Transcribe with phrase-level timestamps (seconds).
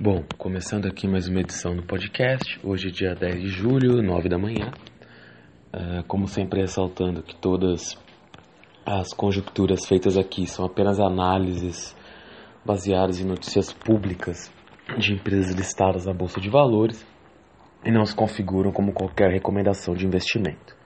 [0.00, 4.28] Bom, começando aqui mais uma edição do podcast, hoje é dia 10 de julho, 9
[4.28, 4.70] da manhã.
[5.74, 8.00] Uh, como sempre, ressaltando que todas
[8.86, 11.96] as conjecturas feitas aqui são apenas análises
[12.64, 14.54] baseadas em notícias públicas
[14.98, 17.04] de empresas listadas na Bolsa de Valores
[17.84, 20.76] e não se configuram como qualquer recomendação de investimento.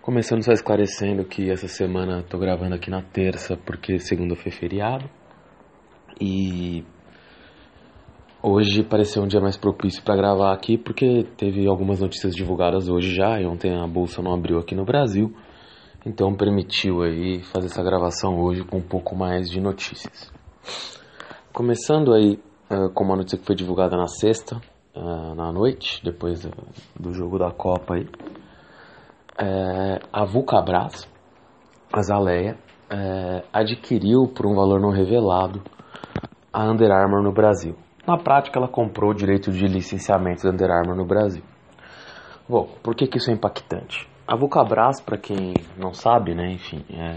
[0.00, 5.08] Começando só esclarecendo que essa semana estou gravando aqui na terça porque segunda foi feriado
[6.20, 6.84] e
[8.44, 13.14] Hoje pareceu um dia mais propício para gravar aqui porque teve algumas notícias divulgadas hoje
[13.14, 15.32] já e ontem a bolsa não abriu aqui no Brasil,
[16.04, 20.32] então permitiu aí fazer essa gravação hoje com um pouco mais de notícias.
[21.52, 24.60] Começando aí uh, com uma notícia que foi divulgada na sexta,
[24.96, 26.50] uh, na noite, depois uh,
[26.98, 28.08] do jogo da Copa aí,
[29.38, 31.08] é, a Vulcabras,
[31.92, 32.58] a Zaleia,
[32.90, 35.62] é, adquiriu por um valor não revelado
[36.52, 37.76] a Under Armour no Brasil.
[38.06, 41.42] Na prática, ela comprou o direito de licenciamento da Under Armour no Brasil.
[42.48, 44.08] Bom, por que, que isso é impactante?
[44.26, 47.16] A Vulcabras, para quem não sabe, né, enfim, é,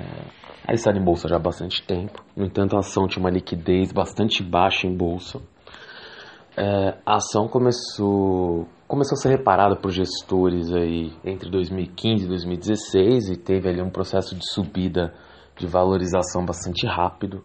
[0.68, 2.24] ela está em bolsa já há bastante tempo.
[2.36, 5.42] No entanto, a ação tinha uma liquidez bastante baixa em bolsa.
[6.58, 13.30] É, a ação começou, começou a ser reparada por gestores aí entre 2015 e 2016
[13.30, 15.14] e teve ali um processo de subida
[15.58, 17.44] de valorização bastante rápido.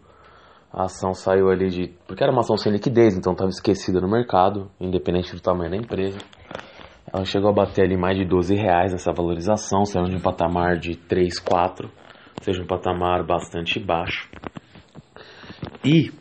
[0.73, 1.89] A ação saiu ali de.
[2.07, 5.77] Porque era uma ação sem liquidez, então estava esquecida no mercado, independente do tamanho da
[5.77, 6.19] empresa.
[7.13, 10.79] Ela chegou a bater ali mais de 12 reais essa valorização, saiu de um patamar
[10.79, 14.31] de 3, 4, ou seja, um patamar bastante baixo.
[15.85, 16.13] E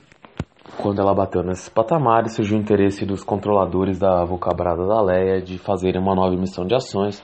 [0.81, 5.59] quando ela bateu nesses patamares, surgiu o interesse dos controladores da Vulcabrada da Leia de
[5.59, 7.21] fazerem uma nova emissão de ações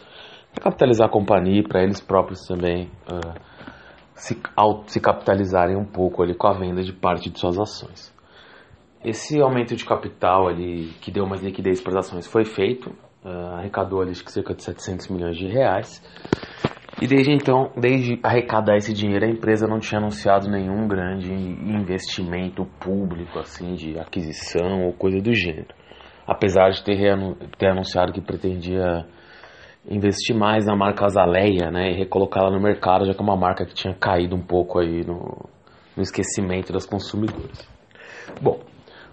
[0.53, 2.91] para capitalizar a companhia e para eles próprios também.
[3.09, 3.54] Uh,
[4.15, 4.41] se,
[4.87, 8.13] se capitalizarem um pouco ali com a venda de parte de suas ações.
[9.03, 12.89] Esse aumento de capital ali, que deu mais liquidez para as ações, foi feito,
[13.23, 16.01] uh, arrecadou ali, cerca de 700 milhões de reais.
[17.01, 22.65] E desde então, desde arrecadar esse dinheiro, a empresa não tinha anunciado nenhum grande investimento
[22.79, 25.75] público, assim, de aquisição ou coisa do gênero.
[26.25, 26.97] Apesar de ter,
[27.57, 29.05] ter anunciado que pretendia
[29.89, 33.65] investir mais na marca Azaleia, né, e recolocá-la no mercado, já que é uma marca
[33.65, 35.47] que tinha caído um pouco aí no,
[35.95, 37.67] no esquecimento das consumidores.
[38.41, 38.59] Bom,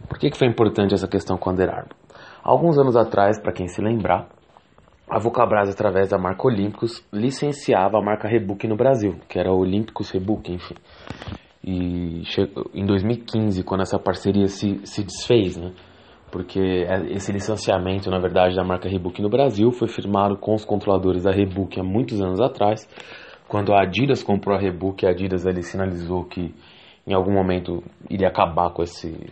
[0.08, 1.94] por que, que foi importante essa questão com a Under Armour?
[2.42, 4.28] Alguns anos atrás, para quem se lembrar,
[5.08, 10.10] a Vulcabras, através da marca Olímpicos, licenciava a marca Rebook no Brasil, que era Olímpicos
[10.10, 10.74] Rebook, enfim.
[11.62, 12.22] E
[12.74, 15.72] em 2015, quando essa parceria se, se desfez, né,
[16.32, 20.64] porque é, esse licenciamento, na verdade, da marca Reebok no Brasil foi firmado com os
[20.64, 22.88] controladores da Reebok há muitos anos atrás.
[23.46, 26.54] Quando a Adidas comprou a Reebok, a Adidas ali sinalizou que
[27.06, 29.30] em algum momento iria acabar com esse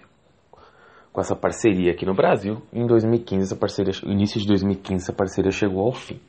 [1.12, 2.62] com essa parceria aqui no Brasil.
[2.72, 6.20] Em 2015, essa parceria, início de 2015, essa parceria chegou ao fim.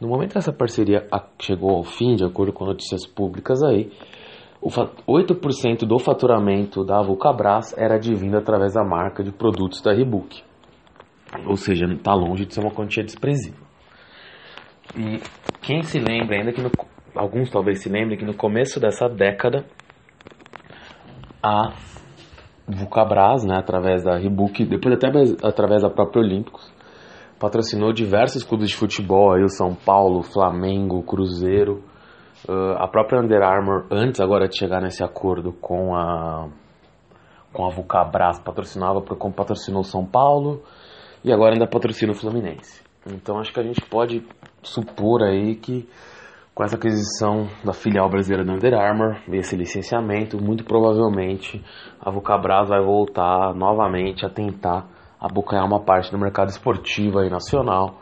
[0.00, 1.06] No momento que essa parceria
[1.40, 3.92] chegou ao fim, de acordo com notícias públicas aí,
[4.62, 10.42] 8% do faturamento da Vulcabras era advindo através da marca de produtos da Reebok.
[11.46, 13.60] Ou seja, está longe de ser uma quantia desprezível.
[14.96, 15.20] E
[15.62, 16.70] quem se lembra ainda que no,
[17.14, 19.64] alguns talvez se lembrem que no começo dessa década
[21.42, 21.72] a
[22.68, 25.08] Vulcabras, né, através da Reebok, depois até
[25.42, 26.72] através da própria Olímpicos,
[27.40, 31.82] patrocinou diversos clubes de futebol, aí o São Paulo, Flamengo, Cruzeiro,
[32.48, 36.48] Uh, a própria Under Armour, antes agora de chegar nesse acordo com a
[37.52, 40.62] com a Vulcabras, patrocinava patrocinou São Paulo
[41.22, 42.82] e agora ainda patrocina o Fluminense.
[43.06, 44.26] Então acho que a gente pode
[44.62, 45.88] supor aí que
[46.54, 51.62] com essa aquisição da filial brasileira da Under Armour, esse licenciamento, muito provavelmente
[52.00, 54.86] a Vulcabras vai voltar novamente a tentar
[55.20, 58.01] abocanhar uma parte do mercado esportivo aí nacional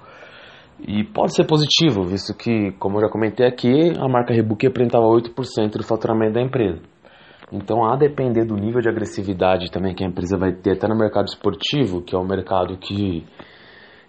[0.86, 5.04] e pode ser positivo, visto que, como eu já comentei aqui, a marca Reebok representava
[5.04, 6.80] 8% do faturamento da empresa.
[7.52, 10.96] Então, a depender do nível de agressividade também que a empresa vai ter até no
[10.96, 13.26] mercado esportivo, que é um mercado que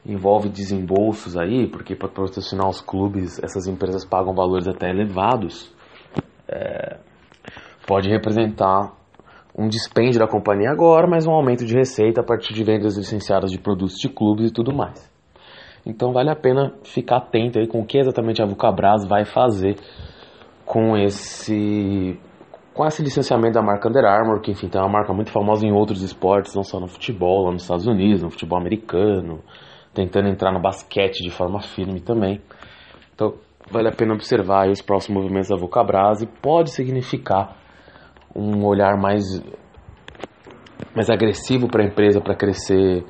[0.06, 5.74] envolve desembolsos aí, porque para patrocinar os clubes, essas empresas pagam valores até elevados,
[6.48, 7.00] é,
[7.88, 8.94] pode representar
[9.58, 13.52] um dispêndio da companhia agora, mas um aumento de receita a partir de vendas licenciadas
[13.52, 15.11] de produtos de clubes e tudo mais.
[15.86, 19.76] Então vale a pena ficar atento aí com o que exatamente a Vulcabras vai fazer
[20.66, 22.20] com esse
[22.74, 25.74] com esse licenciamento da marca Under Armour, que enfim, tem uma marca muito famosa em
[25.74, 29.44] outros esportes, não só no futebol, lá nos Estados Unidos, no futebol americano,
[29.94, 32.42] tentando entrar no basquete de forma firme também.
[33.14, 33.34] Então,
[33.70, 37.58] vale a pena observar os próximos movimentos da Vulcabras e pode significar
[38.34, 39.24] um olhar mais
[40.96, 43.04] mais agressivo para a empresa para crescer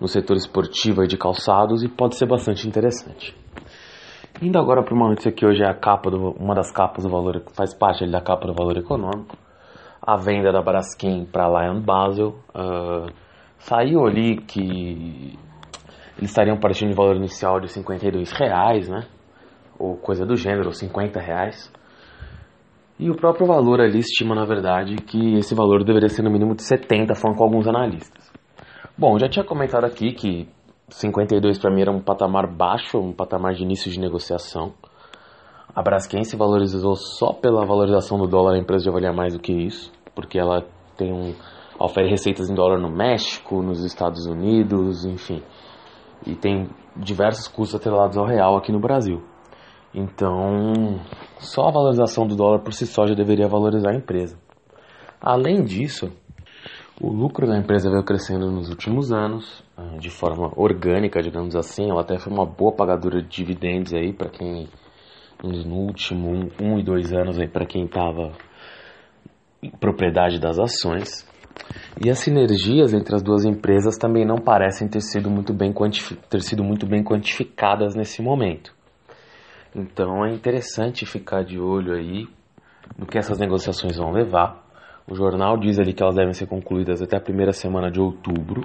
[0.00, 3.34] no setor esportivo e de calçados e pode ser bastante interessante.
[4.42, 7.10] Indo agora para uma notícia que hoje é a capa do, uma das capas do
[7.10, 9.36] valor, faz parte da capa do valor econômico,
[10.02, 12.34] a venda da Braskem para Lion Basel.
[12.54, 13.10] Uh,
[13.58, 15.38] saiu ali que
[16.18, 19.06] eles estariam partindo de valor inicial de 52 reais, né?
[19.78, 21.72] Ou coisa do gênero, 50 reais.
[22.98, 26.54] E o próprio valor ali estima, na verdade, que esse valor deveria ser no mínimo
[26.54, 28.25] de 70, falando com alguns analistas.
[28.98, 30.48] Bom, já tinha comentado aqui que
[30.88, 34.72] 52 para mim era um patamar baixo, um patamar de início de negociação.
[35.74, 39.38] A Braskem se valorizou só pela valorização do dólar, a empresa já valia mais do
[39.38, 40.64] que isso, porque ela
[40.96, 41.34] tem um
[41.78, 45.42] oferece receitas em dólar no México, nos Estados Unidos, enfim.
[46.26, 46.66] E tem
[46.96, 49.22] diversos custos atrelados ao real aqui no Brasil.
[49.94, 50.98] Então,
[51.38, 54.38] só a valorização do dólar por si só já deveria valorizar a empresa.
[55.20, 56.10] Além disso,
[57.00, 61.90] o lucro da empresa veio crescendo nos últimos anos, ah, de forma orgânica, digamos assim.
[61.90, 64.68] Ela até foi uma boa pagadora de dividendos aí para quem
[65.42, 68.32] no último um, um e dois anos aí para quem estava
[69.78, 71.28] propriedade das ações.
[72.02, 75.74] E as sinergias entre as duas empresas também não parecem ter sido muito bem,
[76.30, 78.74] ter sido muito bem quantificadas nesse momento.
[79.74, 82.26] Então é interessante ficar de olho aí
[82.96, 84.65] no que essas negociações vão levar
[85.08, 88.62] o jornal diz ali que elas devem ser concluídas até a primeira semana de outubro.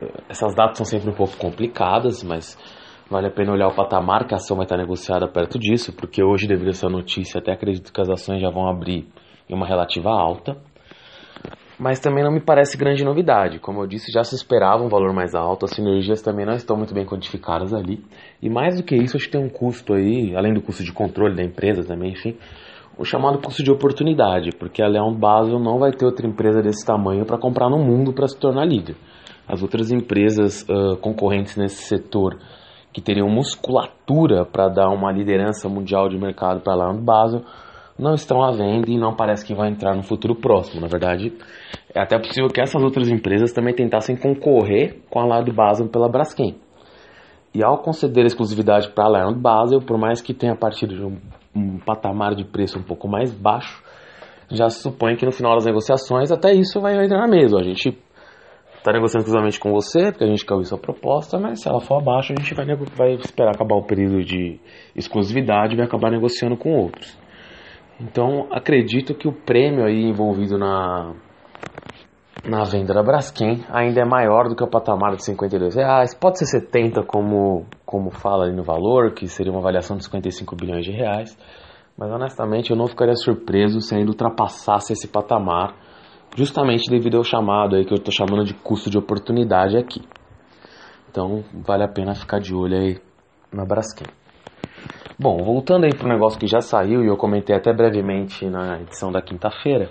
[0.00, 2.58] Eh, essas datas são sempre um pouco complicadas, mas
[3.10, 6.22] vale a pena olhar o patamar que a ação vai estar negociada perto disso, porque
[6.22, 9.08] hoje, devido a essa notícia, até acredito que as ações já vão abrir
[9.48, 10.56] em uma relativa alta.
[11.78, 13.58] Mas também não me parece grande novidade.
[13.58, 16.76] Como eu disse, já se esperava um valor mais alto, as sinergias também não estão
[16.76, 18.00] muito bem quantificadas ali.
[18.40, 20.92] E mais do que isso, acho que tem um custo aí, além do custo de
[20.92, 22.36] controle da empresa também, enfim,
[22.96, 26.84] o chamado custo de oportunidade, porque a Leão Basel não vai ter outra empresa desse
[26.86, 28.96] tamanho para comprar no mundo para se tornar líder.
[29.46, 32.38] As outras empresas uh, concorrentes nesse setor
[32.92, 37.42] que teriam musculatura para dar uma liderança mundial de mercado para a Leão Basel
[37.98, 40.80] não estão à venda e não parece que vai entrar no futuro próximo.
[40.80, 41.32] Na verdade,
[41.92, 46.08] é até possível que essas outras empresas também tentassem concorrer com a Lado Basel pela
[46.08, 46.56] Braskem.
[47.52, 51.16] E ao conceder exclusividade para a Lion Basel, por mais que tenha partido de um
[51.54, 53.82] um patamar de preço um pouco mais baixo,
[54.50, 57.58] já se supõe que no final das negociações até isso vai entrar na mesa.
[57.58, 57.96] A gente
[58.76, 62.00] está negociando exclusivamente com você, porque a gente caiu sua proposta, mas se ela for
[62.00, 62.66] abaixo, a gente vai,
[62.96, 64.60] vai esperar acabar o período de
[64.94, 67.18] exclusividade e vai acabar negociando com outros.
[67.98, 71.14] Então, acredito que o prêmio aí envolvido na,
[72.46, 76.14] na venda da Braskem ainda é maior do que o patamar de 52 reais.
[76.14, 80.54] Pode ser 70 como, como fala ali no valor, que seria uma avaliação de 55
[80.54, 81.36] bilhões de reais.
[81.96, 85.74] Mas honestamente eu não ficaria surpreso se ainda ultrapassasse esse patamar,
[86.36, 90.02] justamente devido ao chamado aí que eu estou chamando de custo de oportunidade aqui.
[91.08, 92.98] Então vale a pena ficar de olho aí
[93.52, 94.06] na Braskem.
[95.18, 98.80] Bom, voltando aí para o negócio que já saiu e eu comentei até brevemente na
[98.80, 99.88] edição da quinta-feira,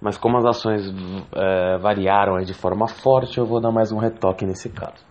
[0.00, 0.82] mas como as ações
[1.34, 5.04] é, variaram de forma forte, eu vou dar mais um retoque nesse caso.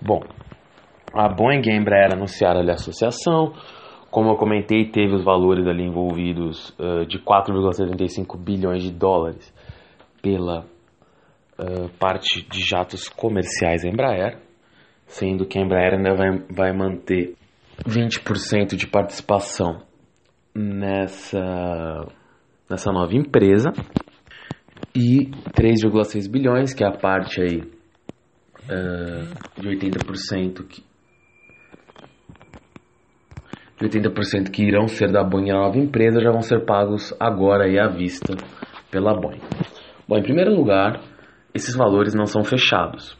[0.00, 0.20] Bom,
[1.14, 3.52] a Boeing e a Embraer anunciaram a associação.
[4.10, 9.52] Como eu comentei, teve os valores ali envolvidos uh, de 4,75 bilhões de dólares
[10.20, 10.60] pela
[11.58, 14.38] uh, parte de jatos comerciais da Embraer,
[15.06, 17.34] sendo que a Embraer ainda vai, vai manter
[17.86, 19.80] 20% de participação
[20.54, 22.06] nessa,
[22.68, 23.72] nessa nova empresa
[24.94, 27.62] e 3,6 bilhões, que é a parte aí
[28.64, 30.82] uh, de 80% que
[33.76, 37.68] de 80% que irão ser da Boeing a nova empresa já vão ser pagos agora
[37.68, 38.36] e à vista
[38.90, 39.40] pela Boeing.
[40.08, 41.00] Bom, em primeiro lugar,
[41.52, 43.18] esses valores não são fechados.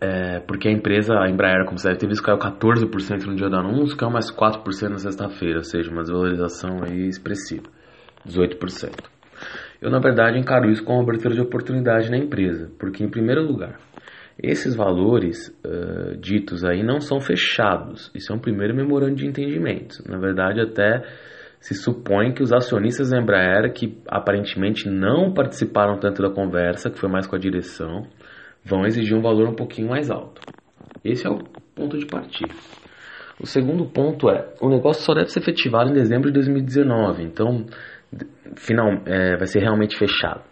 [0.00, 3.48] É, porque a empresa, a Embraer, como você deve ter visto, caiu 14% no dia
[3.48, 7.64] do anúncio, caiu mais 4% na sexta-feira, ou seja, uma desvalorização aí expressiva,
[8.26, 9.15] 18%.
[9.80, 13.42] Eu, na verdade, encaro isso como uma abertura de oportunidade na empresa, porque, em primeiro
[13.42, 13.78] lugar,
[14.42, 20.02] esses valores uh, ditos aí não são fechados, isso é um primeiro memorando de entendimento.
[20.06, 21.02] Na verdade, até
[21.58, 26.98] se supõe que os acionistas da Embraer, que aparentemente não participaram tanto da conversa, que
[26.98, 28.06] foi mais com a direção,
[28.64, 30.40] vão exigir um valor um pouquinho mais alto.
[31.04, 31.38] Esse é o
[31.74, 32.54] ponto de partida.
[33.40, 37.66] O segundo ponto é, o negócio só deve ser efetivado em dezembro de 2019, então
[38.56, 40.42] final, é, vai ser realmente fechado.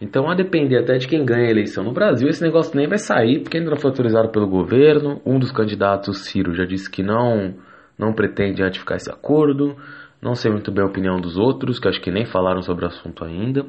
[0.00, 2.98] Então, a depender até de quem ganha a eleição no Brasil, esse negócio nem vai
[2.98, 5.20] sair, porque ainda não foi autorizado pelo governo.
[5.24, 7.54] Um dos candidatos, Ciro, já disse que não,
[7.96, 9.76] não pretende ratificar esse acordo.
[10.20, 12.88] Não sei muito bem a opinião dos outros, que acho que nem falaram sobre o
[12.88, 13.64] assunto ainda.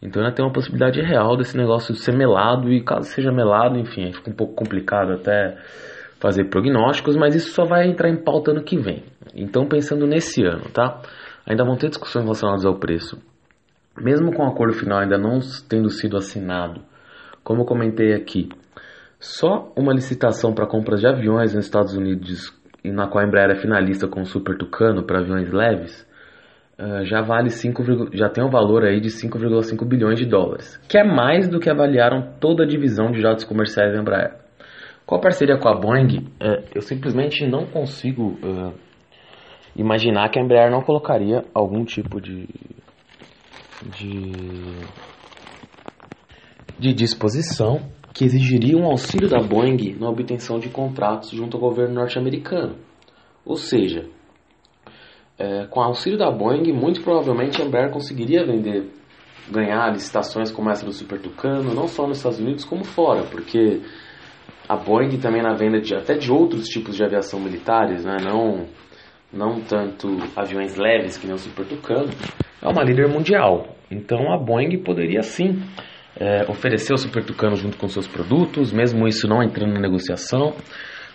[0.00, 4.12] Então ainda tem uma possibilidade real desse negócio ser melado e caso seja melado, enfim,
[4.12, 5.56] fica um pouco complicado até
[6.20, 9.02] fazer prognósticos, mas isso só vai entrar em pauta ano que vem.
[9.34, 11.00] Então pensando nesse ano, tá?
[11.48, 13.18] Ainda vão ter discussões relacionadas ao preço.
[13.98, 15.38] Mesmo com o acordo final ainda não
[15.68, 16.82] tendo sido assinado,
[17.42, 18.50] como comentei aqui,
[19.18, 22.52] só uma licitação para compras de aviões nos Estados Unidos,
[22.84, 26.06] na qual a Embraer é finalista com o Super Tucano para aviões leves,
[26.78, 30.98] uh, já vale 5, já tem um valor aí de 5,5 bilhões de dólares, que
[30.98, 34.36] é mais do que avaliaram toda a divisão de jatos comerciais da Embraer.
[35.04, 38.87] Com a parceria com a Boeing, uh, eu simplesmente não consigo uh,
[39.78, 42.46] imaginar que a Embraer não colocaria algum tipo de
[43.82, 44.32] de,
[46.78, 47.80] de disposição
[48.12, 52.76] que exigiria um auxílio da Boeing na obtenção de contratos junto ao governo norte-americano.
[53.44, 54.06] Ou seja,
[55.38, 58.90] é, com o auxílio da Boeing, muito provavelmente a Embraer conseguiria vender,
[59.50, 63.80] ganhar licitações como essa do Super Tucano, não só nos Estados Unidos como fora, porque
[64.68, 68.66] a Boeing também na venda de, até de outros tipos de aviação militares, né, não,
[69.32, 72.10] não tanto aviões leves que nem o Super Tucano,
[72.62, 73.76] é uma líder mundial.
[73.90, 75.60] Então a Boeing poderia sim
[76.18, 80.54] é, oferecer o Super Tucano junto com seus produtos, mesmo isso não entrando na negociação.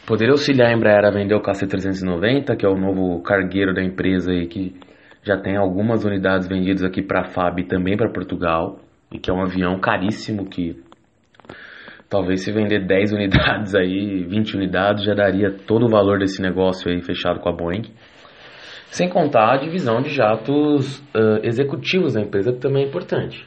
[0.05, 4.33] Poderia auxiliar a Embraer a vender o KC390, que é o novo cargueiro da empresa
[4.33, 4.75] e que
[5.23, 8.79] já tem algumas unidades vendidas aqui para a FAB e também para Portugal,
[9.11, 10.82] e que é um avião caríssimo que
[12.13, 16.91] talvez se vender 10 unidades aí, 20 unidades, já daria todo o valor desse negócio
[16.91, 17.91] aí fechado com a Boeing.
[18.91, 23.43] Sem contar a divisão de jatos uh, executivos da empresa, que também é importante.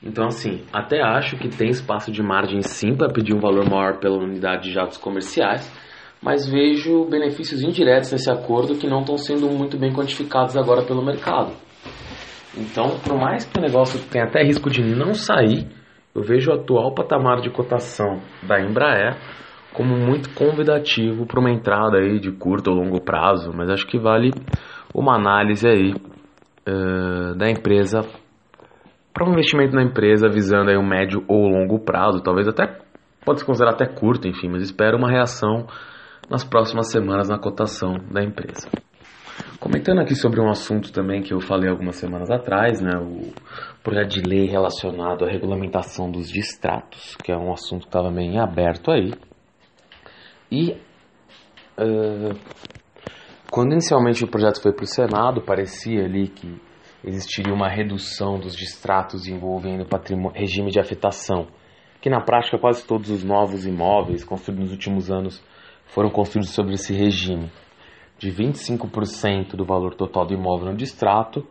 [0.00, 3.98] Então, assim, até acho que tem espaço de margem sim para pedir um valor maior
[3.98, 5.68] pela unidade de jatos comerciais,
[6.22, 11.04] mas vejo benefícios indiretos nesse acordo que não estão sendo muito bem quantificados agora pelo
[11.04, 11.52] mercado.
[12.56, 15.66] Então, por mais que o negócio tenha até risco de não sair,
[16.14, 19.16] eu vejo o atual patamar de cotação da Embraer
[19.72, 23.98] como muito convidativo para uma entrada aí de curto ou longo prazo, mas acho que
[23.98, 24.30] vale
[24.92, 28.00] uma análise aí uh, da empresa
[29.12, 32.78] para um investimento na empresa visando aí um médio ou longo prazo, talvez até
[33.24, 35.66] pode se considerar até curto, enfim, mas espero uma reação
[36.28, 38.68] nas próximas semanas na cotação da empresa.
[39.60, 43.30] Comentando aqui sobre um assunto também que eu falei algumas semanas atrás, né, o
[43.82, 48.40] projeto de lei relacionado à regulamentação dos distratos, que é um assunto que estava meio
[48.40, 49.12] aberto aí.
[50.50, 50.70] E
[51.78, 52.34] uh,
[53.50, 56.58] quando inicialmente o projeto foi para o Senado, parecia ali que
[57.04, 59.86] existiria uma redução dos distratos envolvendo
[60.34, 61.48] regime de afetação,
[62.00, 65.44] que na prática quase todos os novos imóveis construídos nos últimos anos
[65.84, 67.50] foram construídos sobre esse regime,
[68.20, 71.42] de 25% do valor total do imóvel no distrato,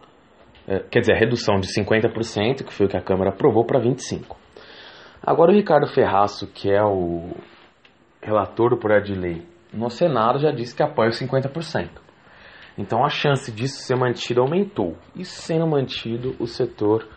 [0.68, 4.38] eh, quer dizer, redução de 50%, que foi o que a Câmara aprovou, para 25%.
[5.22, 7.32] Agora o Ricardo Ferraço, que é o
[8.22, 11.90] relator do projeto de lei no Senado, já disse que apoia os 50%.
[12.78, 14.96] Então a chance disso ser mantido aumentou.
[15.16, 17.08] E sendo mantido, o setor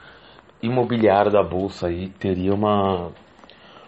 [0.63, 3.13] imobiliário da bolsa aí teria uma,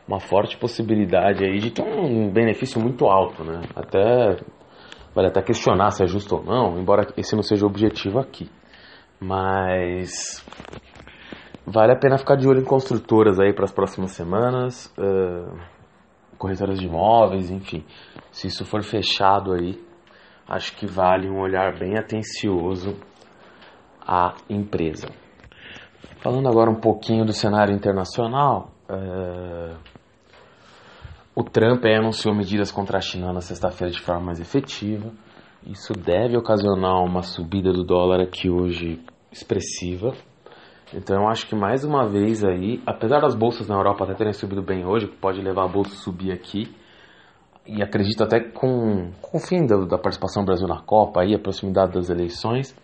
[0.06, 3.62] uma forte possibilidade aí de ter um benefício muito alto, né?
[3.74, 4.36] Até
[5.14, 8.50] vale até questionar se é justo ou não, embora esse não seja o objetivo aqui.
[9.20, 10.44] Mas
[11.66, 15.58] vale a pena ficar de olho em construtoras aí para as próximas semanas, uh,
[16.36, 17.84] corretoras de imóveis, enfim.
[18.30, 19.80] Se isso for fechado aí,
[20.48, 22.96] acho que vale um olhar bem atencioso
[24.00, 25.08] à empresa.
[26.18, 29.74] Falando agora um pouquinho do cenário internacional, é...
[31.34, 35.10] o Trump anunciou medidas contra a China na sexta-feira de forma mais efetiva.
[35.66, 39.00] Isso deve ocasionar uma subida do dólar aqui hoje
[39.32, 40.12] expressiva.
[40.92, 44.32] Então eu acho que mais uma vez aí, apesar das bolsas na Europa até terem
[44.32, 46.72] subido bem hoje, pode levar a bolsa a subir aqui,
[47.66, 51.34] e acredito até com, com o fim da, da participação do Brasil na Copa e
[51.34, 52.76] a proximidade das eleições,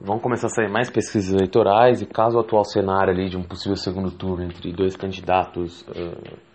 [0.00, 3.42] vão começar a sair mais pesquisas eleitorais e caso o atual cenário ali de um
[3.42, 6.49] possível segundo turno entre dois candidatos uh,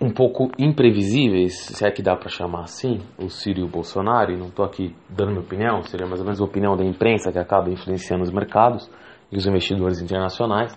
[0.00, 4.32] um pouco imprevisíveis, se é que dá para chamar assim, o Ciro e o Bolsonaro,
[4.32, 7.30] e não estou aqui dando minha opinião, seria mais ou menos a opinião da imprensa
[7.32, 8.90] que acaba influenciando os mercados
[9.30, 10.76] e os investidores internacionais,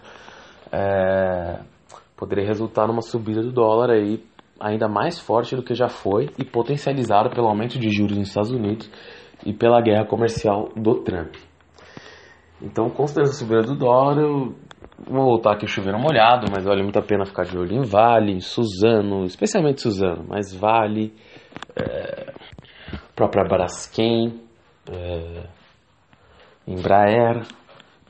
[0.72, 1.60] é,
[2.16, 4.24] poderia resultar numa subida do dólar aí
[4.60, 8.52] ainda mais forte do que já foi e potencializada pelo aumento de juros nos Estados
[8.52, 8.90] Unidos
[9.46, 11.36] e pela guerra comercial do Trump.
[12.62, 14.56] Então, considerando a subida do dólar, eu
[15.06, 18.42] vou voltar aqui chovendo molhado, mas vale muito a pena ficar de olho em Vale,
[18.42, 21.14] Suzano, especialmente Suzano, mas Vale,
[21.76, 22.34] é,
[23.16, 24.40] própria Braskem,
[24.90, 25.44] é,
[26.68, 27.44] Embraer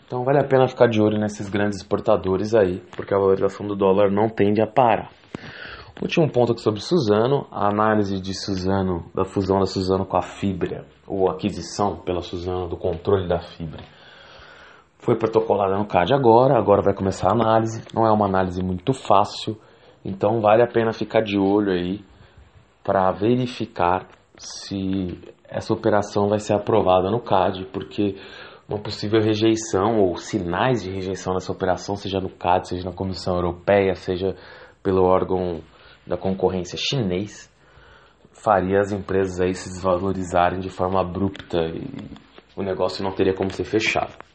[0.05, 3.75] Então vale a pena ficar de olho nesses grandes exportadores aí, porque a valorização do
[3.75, 5.09] dólar não tende a parar.
[6.01, 10.21] Último ponto aqui sobre Suzano, a análise de Suzano, da fusão da Suzano com a
[10.21, 13.83] Fibra, ou aquisição pela Suzano do controle da Fibra.
[15.07, 17.81] Foi protocolada no CAD agora, agora vai começar a análise.
[17.93, 19.57] Não é uma análise muito fácil,
[20.03, 22.01] então vale a pena ficar de olho aí
[22.83, 24.05] para verificar
[24.37, 28.17] se essa operação vai ser aprovada no CAD, porque
[28.67, 33.35] uma possível rejeição ou sinais de rejeição dessa operação, seja no CAD, seja na Comissão
[33.35, 34.35] Europeia, seja
[34.83, 35.61] pelo órgão
[36.05, 37.49] da concorrência chinês,
[38.33, 41.87] faria as empresas aí se desvalorizarem de forma abrupta e
[42.57, 44.26] o negócio não teria como ser fechado.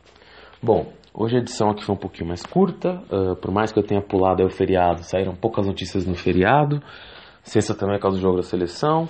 [0.64, 3.83] Bom, hoje a edição aqui foi um pouquinho mais curta, uh, por mais que eu
[3.83, 6.81] tenha pulado aí o feriado, saíram poucas notícias no feriado,
[7.42, 9.09] sexta também é causa do jogo da seleção,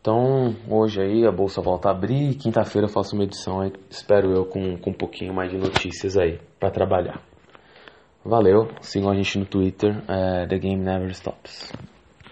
[0.00, 3.72] então hoje aí a bolsa volta a abrir e quinta-feira eu faço uma edição aí,
[3.90, 7.20] espero eu com, com um pouquinho mais de notícias aí para trabalhar.
[8.24, 11.72] Valeu, sigam a gente no Twitter, é, The Game Never Stops.